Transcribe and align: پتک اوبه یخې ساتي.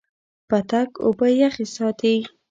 پتک 0.49 0.89
اوبه 1.05 1.27
یخې 1.41 1.65
ساتي. 1.75 2.15